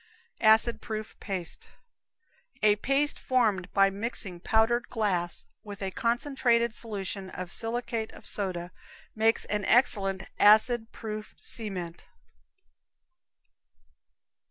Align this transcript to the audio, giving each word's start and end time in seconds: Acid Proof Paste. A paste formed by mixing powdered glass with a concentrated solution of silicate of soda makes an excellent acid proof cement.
Acid 0.41 0.81
Proof 0.81 1.15
Paste. 1.19 1.69
A 2.63 2.75
paste 2.77 3.19
formed 3.19 3.71
by 3.71 3.91
mixing 3.91 4.39
powdered 4.39 4.89
glass 4.89 5.45
with 5.63 5.79
a 5.83 5.91
concentrated 5.91 6.73
solution 6.73 7.29
of 7.29 7.53
silicate 7.53 8.11
of 8.13 8.25
soda 8.25 8.71
makes 9.13 9.45
an 9.45 9.63
excellent 9.65 10.31
acid 10.39 10.91
proof 10.91 11.35
cement. 11.39 12.05